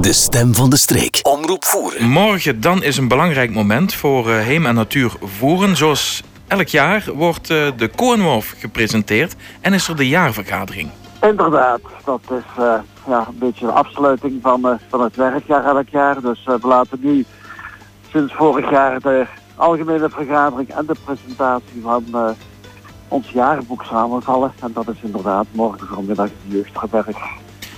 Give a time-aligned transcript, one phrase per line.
[0.00, 1.20] De stem van de streek.
[1.22, 2.08] Omroep Voeren.
[2.08, 5.76] Morgen dan is een belangrijk moment voor uh, Heem en Natuur Voeren.
[5.76, 10.90] Zoals elk jaar wordt uh, de Koornwolf gepresenteerd en is er de jaarvergadering.
[11.22, 12.74] Inderdaad, dat is uh,
[13.06, 16.20] ja, een beetje de afsluiting van, van het werkjaar elk jaar.
[16.20, 17.24] Dus we laten nu
[18.10, 22.34] sinds vorig jaar de algemene vergadering en de presentatie van
[23.08, 24.52] ons jaarboek samenvallen.
[24.60, 27.18] En dat is inderdaad morgen vanmiddag de Jeugdgeberg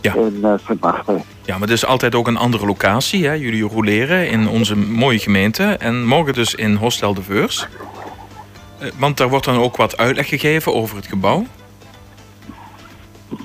[0.00, 0.14] ja.
[0.14, 1.33] in uh, Sint Maarten.
[1.44, 3.26] Ja, maar het is altijd ook een andere locatie.
[3.26, 3.32] Hè?
[3.32, 5.64] Jullie roleren in onze mooie gemeente.
[5.64, 7.66] En morgen dus in Hostel de Veurs.
[8.82, 11.46] Uh, want daar wordt dan ook wat uitleg gegeven over het gebouw.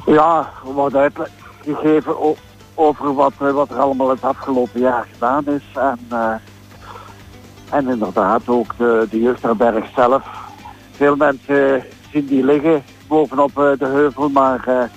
[0.06, 1.28] Ja, er wordt uitleg
[1.64, 2.38] gegeven
[2.76, 5.64] over wat, eh, wat er allemaal het afgelopen jaar gedaan is.
[5.74, 6.00] En,
[7.70, 10.24] en inderdaad ook de, de jeugdherberg zelf.
[10.92, 14.90] Veel mensen zien die liggen bovenop de heuvel, maar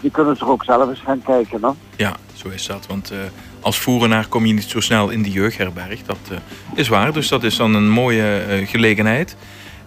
[0.00, 1.62] die kunnen zich ook zelf eens gaan kijken.
[1.62, 1.70] Hè?
[1.96, 2.86] Ja, zo is dat.
[2.86, 3.18] Want uh,
[3.60, 6.02] als voerenaar kom je niet zo snel in de jeugdherberg.
[6.02, 6.38] Dat uh,
[6.74, 7.12] is waar.
[7.12, 9.36] Dus dat is dan een mooie uh, gelegenheid.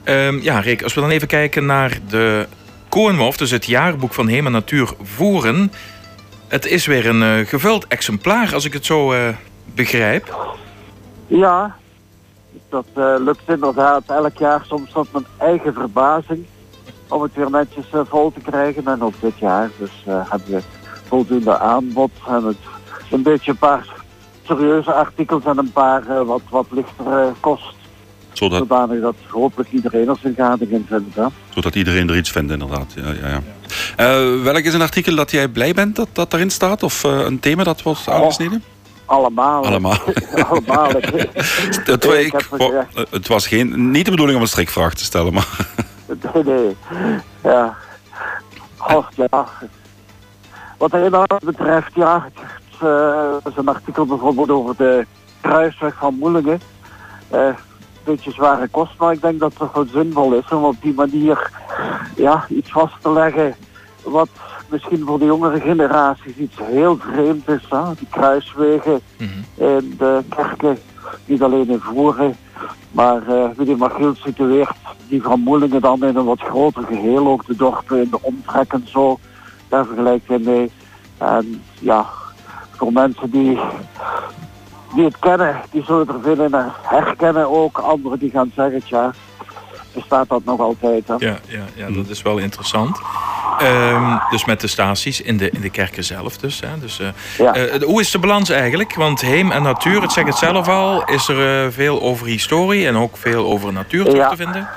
[0.06, 2.48] Um, ja, Rick, als we dan even kijken naar de
[2.90, 5.72] Koornwolf, dus het jaarboek van Hema Natuur Voeren.
[6.48, 9.14] Het is weer een gevuld exemplaar, als ik het zo
[9.76, 10.56] begrijp.
[11.28, 11.76] Ja,
[12.70, 16.46] dat lukt inderdaad elk jaar soms tot mijn eigen verbazing
[17.08, 18.88] om het weer netjes vol te krijgen.
[18.88, 20.62] En ook dit jaar dus hebben we
[21.10, 22.58] voldoende aanbod en het
[23.12, 23.88] een beetje een paar
[24.44, 27.76] serieuze artikels en een paar uh, wat, wat lichtere kost.
[28.34, 28.58] Zodat...
[28.58, 31.16] Zodanig dat hopelijk iedereen er zijn gading in vindt.
[31.16, 31.26] Hè?
[31.50, 32.94] Zodat iedereen er iets vindt inderdaad.
[32.96, 33.42] Ja, ja,
[33.98, 34.42] ja.
[34.44, 36.84] welk is een artikel dat jij blij bent dat, dat erin staat?
[36.84, 38.64] Of een thema dat wordt oh, aangesneden?
[39.10, 39.66] allemaal.
[39.66, 39.98] Allemaal.
[40.50, 40.92] allemaal.
[41.84, 42.50] het, ik,
[43.10, 45.48] het was geen, niet de bedoeling om een strikvraag te stellen, maar...
[46.34, 46.76] Nee, nee.
[47.44, 47.78] Ja.
[48.78, 49.48] Och, ja.
[50.80, 55.06] Wat de inhoud betreft, ja, het uh, is een artikel bijvoorbeeld over de
[55.42, 56.62] kruisweg van Moelingen.
[57.34, 57.56] Uh, een
[58.04, 61.52] beetje zware kost, maar ik denk dat het wel zinvol is om op die manier
[62.16, 63.56] ja, iets vast te leggen
[64.04, 64.30] wat
[64.70, 67.66] misschien voor de jongere generaties iets heel vreemd is.
[67.70, 67.84] Hè?
[67.98, 70.78] Die kruiswegen mm in de kerken,
[71.26, 72.36] niet alleen in Voeren,
[72.92, 74.76] maar uh, wie die Magiel situeert,
[75.08, 78.74] die van Moelingen dan in een wat groter geheel, ook de dorpen in de omtrek
[78.74, 79.20] en zo,
[79.70, 80.72] daar vergelijk je mee.
[81.18, 82.06] En ja,
[82.72, 83.60] voor mensen die,
[84.96, 87.78] die het kennen, die zullen er veel in herkennen ook.
[87.78, 89.14] Anderen die gaan zeggen, ja,
[89.94, 91.08] bestaat dat nog altijd.
[91.08, 91.16] Hè?
[91.18, 93.00] Ja, ja, ja, dat is wel interessant.
[93.62, 96.60] Um, dus met de staties in de, in de kerken zelf dus.
[96.60, 96.80] Hè.
[96.80, 97.08] dus uh,
[97.38, 97.58] ja.
[97.58, 98.96] uh, hoe is de balans eigenlijk?
[98.96, 102.88] Want heem en natuur, het zegt het zelf al, is er uh, veel over historie
[102.88, 104.30] en ook veel over natuur terug ja.
[104.30, 104.68] te vinden?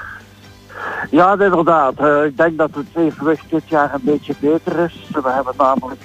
[1.10, 2.24] Ja, inderdaad.
[2.24, 5.08] ik denk dat het evenwicht dit jaar een beetje beter is.
[5.12, 6.00] We hebben namelijk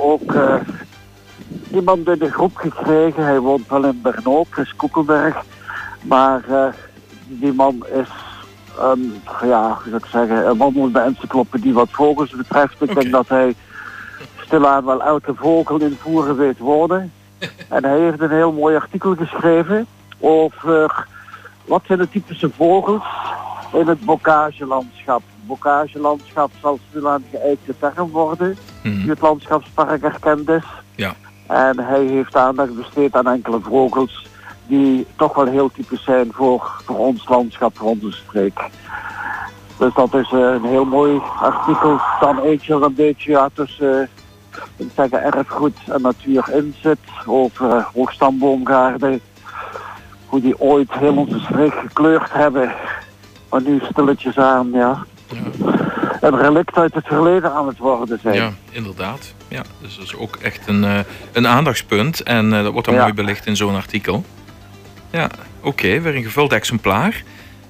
[0.00, 0.34] ook
[1.70, 3.24] iemand in de groep gekregen.
[3.24, 5.36] Hij woont wel in Bernop, is Koekelberg.
[6.02, 6.42] Maar
[7.26, 8.08] die man is
[8.78, 12.74] een, ja, hoe zou ik zeggen, een wandelende encyclopedie wat vogels betreft.
[12.74, 12.94] Ik okay.
[12.94, 13.54] denk dat hij
[14.44, 17.12] stilaan wel elke vogel in voeren weet worden.
[17.68, 19.86] en hij heeft een heel mooi artikel geschreven
[20.20, 21.06] over
[21.64, 23.04] wat zijn de typische vogels
[23.72, 25.22] in het bokagelandschap.
[25.46, 29.00] Bokagelandschap zal stilaan geëikte term worden, mm.
[29.00, 30.64] die het landschapspark erkend is.
[30.94, 31.14] Ja.
[31.46, 34.26] En hij heeft aandacht besteed aan enkele vogels
[34.66, 38.60] die toch wel heel typisch zijn voor, voor ons landschap, voor onze streek.
[39.78, 42.00] Dus dat is uh, een heel mooi artikel.
[42.20, 44.08] Dan eentje er een beetje ja, tussen
[44.56, 46.98] uh, ik zeggen, erfgoed en natuur in zit.
[47.26, 49.20] Over uh, hoogstamboomgaarden.
[50.26, 52.74] Hoe die ooit heel onze streek gekleurd hebben.
[53.50, 55.04] Maar nu stilletjes aan, ja.
[55.26, 55.38] ja.
[56.20, 58.34] Een relict uit het verleden aan het worden zijn.
[58.34, 59.34] Ja, inderdaad.
[59.48, 62.22] Ja, dus dat is ook echt een, een aandachtspunt.
[62.22, 63.00] En dat wordt dan ja.
[63.00, 64.24] mooi belicht in zo'n artikel.
[65.10, 65.28] Ja,
[65.60, 67.22] oké, weer een gevuld exemplaar.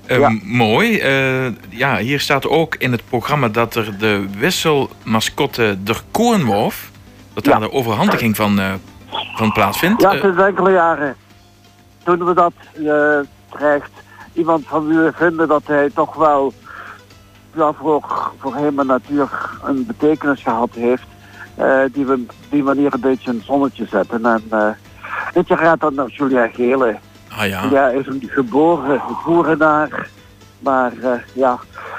[0.07, 0.39] Uh, ja.
[0.43, 1.03] Mooi.
[1.47, 6.91] Uh, ja, hier staat ook in het programma dat er de wisselmascotte der Koornwolf,
[7.33, 8.61] dat daar de overhandiging van,
[9.37, 10.03] van plaatsvindt.
[10.03, 11.17] Ja, sinds enkele jaren.
[12.05, 12.53] Toen we dat
[13.51, 13.91] krijgt,
[14.37, 16.53] iemand van we vinden dat hij toch wel
[17.55, 19.29] ja, voor, voor hem en natuur
[19.65, 21.07] een betekenis gehad heeft,
[21.93, 24.25] die we op die manier een beetje een zonnetje zetten.
[24.25, 24.77] En
[25.33, 26.99] dit jaar gaat dat naar Julia Gele.
[27.29, 27.65] Ah, ja.
[27.71, 30.09] ja, is een geboren boerenaar.
[30.59, 31.59] Maar uh, ja,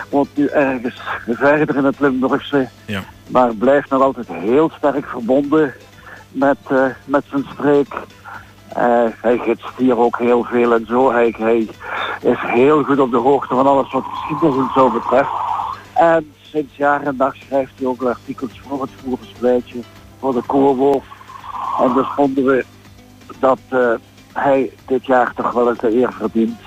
[0.09, 2.69] woont nu ergens verder in het Limburgse.
[2.85, 3.03] Ja.
[3.27, 5.73] Maar blijft nog altijd heel sterk verbonden
[6.31, 6.57] met,
[7.05, 7.93] met zijn streek.
[8.77, 11.11] Uh, hij gidst hier ook heel veel en zo.
[11.11, 11.67] Hij, hij
[12.21, 15.29] is heel goed op de hoogte van alles wat geschiedenis en zo betreft.
[15.93, 19.79] En sinds jaar en dag schrijft hij ook artikels voor het Voerenspleitje,
[20.19, 21.03] voor de Koorwolf.
[21.81, 22.65] En dus vonden we
[23.39, 23.89] dat uh,
[24.33, 26.59] hij dit jaar toch wel eens de eer verdient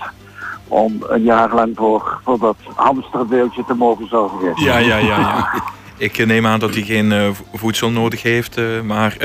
[0.69, 4.53] om een jaar lang voor, voor dat hamsterbeeldje te mogen zorgen.
[4.65, 5.49] Ja, ja, ja, ja.
[6.00, 9.17] Ik neem aan dat hij geen uh, voedsel nodig heeft, uh, maar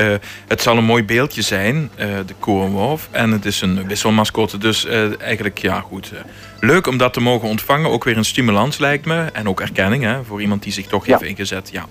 [0.47, 1.89] het zal een mooi beeldje zijn,
[2.25, 3.07] de korenwolf.
[3.11, 4.85] En het is een wisselmascotte, dus
[5.19, 6.11] eigenlijk ja goed.
[6.59, 9.25] leuk om dat te mogen ontvangen, ook weer een stimulans lijkt me.
[9.33, 11.69] En ook erkenning hè, voor iemand die zich toch heeft ingezet.
[11.71, 11.85] Ja.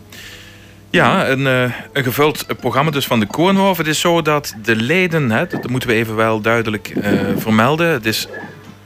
[0.90, 1.44] Ja, een,
[1.92, 3.76] een gevuld programma dus van de Korenwolf.
[3.76, 6.94] Het is zo dat de leden, hè, dat moeten we even wel duidelijk
[7.36, 7.88] vermelden.
[7.88, 8.28] Het is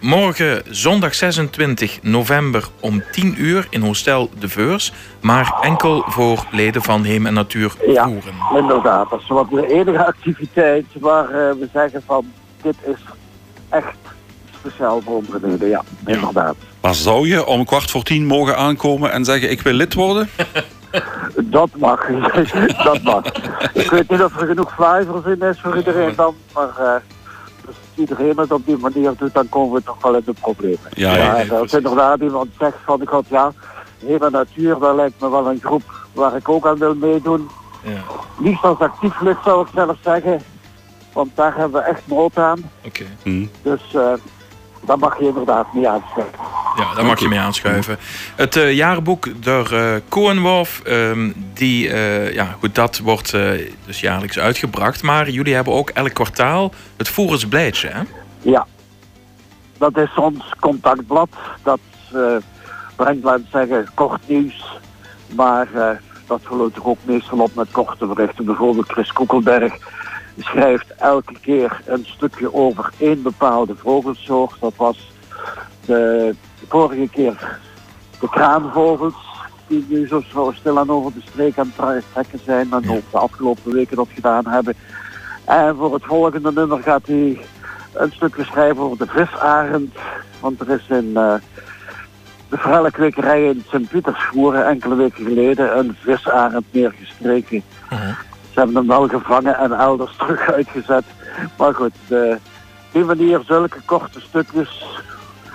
[0.00, 4.92] Morgen zondag 26 november om 10 uur in Hostel De Veurs.
[5.20, 8.34] Maar enkel voor leden van Heem en Natuur voeren.
[8.52, 9.10] Ja, inderdaad.
[9.10, 13.04] Dat is wat de enige activiteit waar uh, we zeggen van dit is
[13.68, 13.96] echt
[14.58, 15.68] speciaal voor onze leden.
[15.68, 16.56] Ja, inderdaad.
[16.80, 20.28] Maar zou je om kwart voor tien mogen aankomen en zeggen ik wil lid worden?
[21.42, 22.06] Dat mag.
[22.84, 23.24] dat mag.
[23.72, 26.70] Ik weet niet of er genoeg flyers in is voor iedereen dan, maar...
[26.80, 26.94] Uh,
[27.98, 30.90] iedereen het op die manier doet, dan komen we toch wel in de problemen.
[30.90, 33.52] Ja, ja, ja, als inderdaad iemand zegt van, ik had ja,
[34.06, 37.48] hele natuur, dat lijkt me wel een groep waar ik ook aan wil meedoen.
[37.82, 38.02] Ja.
[38.38, 40.40] Niet als actief lid zou ik zelf zeggen,
[41.12, 42.70] want daar hebben we echt nood aan.
[42.84, 43.06] Oké.
[43.22, 43.48] Okay.
[43.62, 44.12] Dus uh,
[44.80, 46.38] daar mag je inderdaad mee aanschuiven.
[46.76, 47.98] Ja, daar mag je mee aanschuiven.
[48.36, 53.30] Het uh, jaarboek door uh, Koenwolf, um, die, uh, ja, goed, dat wordt
[53.86, 55.02] dus jaarlijks uitgebracht.
[55.02, 58.02] Maar jullie hebben ook elk kwartaal het Voerersblijtje, hè?
[58.40, 58.66] Ja,
[59.78, 61.28] dat is ons contactblad.
[61.62, 61.80] Dat
[62.96, 64.78] brengt, laten we zeggen, kort nieuws.
[65.34, 65.68] Maar
[66.26, 66.40] dat
[66.76, 68.44] ik ook meestal op met korte berichten.
[68.44, 69.74] Bijvoorbeeld Chris Koekelberg
[70.44, 74.56] schrijft elke keer een stukje over één bepaalde vogelsoort.
[74.60, 75.12] Dat was
[75.84, 76.34] de,
[76.68, 77.58] vorige keer
[78.20, 79.14] de kraanvogels,
[79.66, 82.72] die nu zo, zo stilaan over de streek aan het trekken zijn.
[82.72, 84.74] En ook de afgelopen weken dat gedaan hebben.
[85.44, 87.40] En voor het volgende nummer gaat hij
[87.92, 89.94] een stukje schrijven over de visarend.
[90.40, 91.34] Want er is in uh,
[92.48, 97.62] de Vrelkwekerij in Sint-Pietersvoeren enkele weken geleden een visarend neergestreken.
[97.92, 98.27] Uh -huh.
[98.58, 101.04] Ze hebben hem wel gevangen en elders terug uitgezet.
[101.58, 102.38] Maar goed, de,
[102.92, 104.84] die manier zulke korte stukjes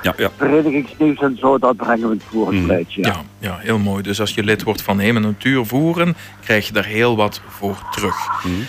[0.01, 0.29] ja, ja.
[0.37, 2.71] verenigingsnieuws en zo, dat brengen we voor het mm.
[2.71, 2.85] Ja.
[2.87, 3.23] ja.
[3.37, 4.03] Ja, heel mooi.
[4.03, 7.41] Dus als je lid wordt van Heem en Natuur Voeren, krijg je daar heel wat
[7.47, 8.15] voor terug.
[8.43, 8.65] Mm.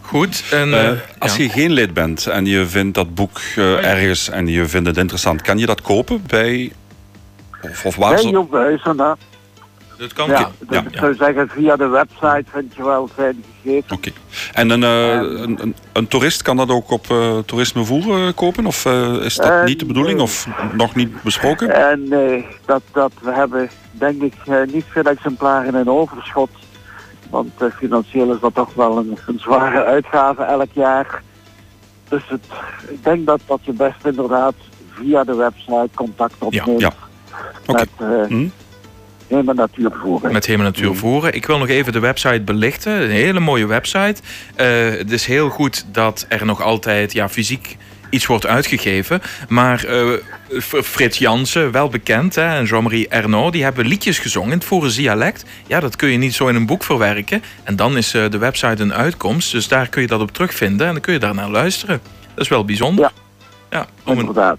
[0.00, 0.44] Goed.
[0.50, 4.46] En, uh, als je geen lid bent en je vindt dat boek uh, ergens en
[4.46, 6.72] je vindt het interessant, kan je dat kopen bij...
[7.62, 8.14] Of, of waar?
[8.14, 9.16] Bij Job Huizen,
[9.98, 13.92] dat kan ja, dus ik zou zeggen, via de website vind je wel zijn gegevens.
[13.92, 14.10] Oké.
[14.52, 18.66] En een, uh, een, een, een, toerist kan dat ook op uh, toerisme voeren kopen?
[18.66, 18.84] Of
[19.22, 22.08] is dat niet de bedoeling of nog niet besproken?
[22.08, 24.34] nee, dat, dat, we hebben denk ik
[24.72, 26.50] niet veel exemplaren in overschot.
[27.30, 31.22] Want financieel is dat toch wel een, een, zware uitgave elk jaar.
[32.08, 32.44] Dus het,
[32.88, 34.54] ik denk dat, dat je best inderdaad
[34.92, 36.80] via de website contact opneemt.
[36.80, 36.92] Ja,
[37.66, 37.72] ja.
[37.72, 37.88] Met,
[38.28, 38.48] hm?
[39.28, 40.32] Hema Natuur Voeren.
[40.32, 41.34] Met Hema Natuur Voeren.
[41.34, 43.02] Ik wil nog even de website belichten.
[43.02, 44.22] Een hele mooie website.
[44.56, 47.76] Uh, het is heel goed dat er nog altijd ja, fysiek
[48.10, 49.20] iets wordt uitgegeven.
[49.48, 50.12] Maar uh,
[50.82, 54.94] Frits Jansen, wel bekend, hè, en Jean-Marie Ernaud, die hebben liedjes gezongen in het Voeren
[54.94, 55.44] dialect.
[55.66, 57.42] Ja, dat kun je niet zo in een boek verwerken.
[57.64, 59.52] En dan is uh, de website een uitkomst.
[59.52, 62.00] Dus daar kun je dat op terugvinden en dan kun je daar naar luisteren.
[62.34, 63.12] Dat is wel bijzonder.
[63.70, 64.58] Ja, ja inderdaad.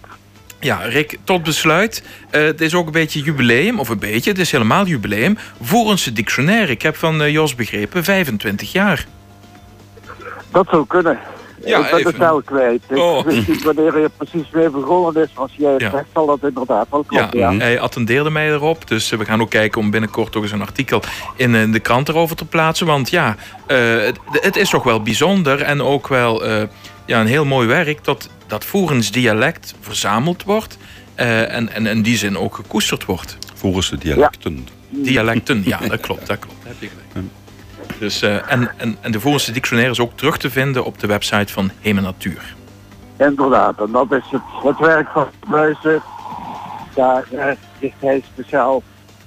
[0.60, 2.04] Ja, Rick, tot besluit.
[2.32, 5.38] Uh, het is ook een beetje jubileum, of een beetje, het is helemaal jubileum.
[5.62, 6.72] Voerense dictionaire.
[6.72, 9.06] Ik heb van uh, Jos begrepen, 25 jaar.
[10.52, 11.20] Dat zou kunnen.
[11.66, 12.82] Ja, ik ben het tel kwijt.
[12.90, 13.18] Oh.
[13.18, 15.30] Ik weet niet wanneer je precies weer begonnen is.
[15.34, 15.90] Als jij het ja.
[15.90, 17.40] zegt, zal dat inderdaad wel kloppen.
[17.40, 17.58] Ja, ja.
[17.58, 18.88] Hij attendeerde mij erop.
[18.88, 21.02] Dus we gaan ook kijken om binnenkort toch eens een artikel
[21.36, 22.88] in, de krant erover te plaatsen.
[22.88, 23.36] Want ja,
[23.68, 26.46] uh, het, het, is toch wel bijzonder en ook wel
[27.06, 28.04] ja, een heel mooi werk...
[28.04, 30.78] dat dat Voerens dialect verzameld wordt
[31.20, 33.38] uh, en, en in die zin ook gekoesterd wordt.
[33.54, 34.68] Voerense dialecten.
[34.90, 35.04] Ja.
[35.04, 36.64] Dialecten, ja, dat klopt, dat klopt.
[36.64, 37.28] Heb je gelijk.
[38.00, 41.08] Dus, uh, en, en, en de Voerense dictionaire is ook terug te vinden op de
[41.08, 42.56] website van Hemen Natuur.
[43.18, 46.02] Inderdaad, en dat is het, het werk van Muizen.
[46.96, 47.46] Daar uh,
[47.80, 48.84] ligt hij speciaal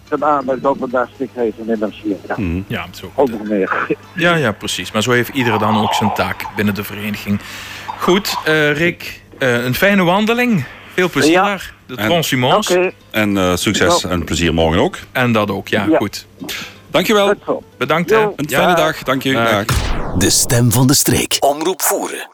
[0.09, 2.17] zijn aandacht op en daar sticht hij zijn energie.
[2.29, 2.65] Ja, mm.
[2.67, 3.11] ja zo.
[3.15, 3.97] Ook meer.
[4.15, 4.93] Ja, ja, precies.
[4.93, 7.41] Maar zo heeft iedereen dan ook zijn taak binnen de vereniging.
[8.03, 10.65] Goed, uh, Rick, uh, een fijne wandeling.
[10.95, 11.33] Veel plezier.
[11.33, 11.59] Ja.
[11.87, 12.73] De Transhumance.
[12.73, 12.95] Okay.
[13.11, 14.99] En uh, succes en plezier morgen ook.
[15.13, 15.97] En dat ook, ja, ja.
[15.97, 16.27] goed.
[16.91, 17.35] Dankjewel.
[17.79, 18.11] Bedankt.
[18.11, 18.21] Hè.
[18.37, 19.03] Een fijne dag.
[19.03, 19.65] Dank je.
[20.19, 21.37] De stem van de streek.
[21.41, 22.29] Omroep voeren.